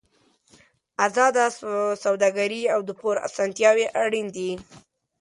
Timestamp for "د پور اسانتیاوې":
2.87-3.85